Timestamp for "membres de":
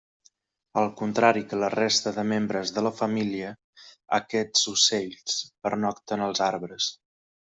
2.31-2.83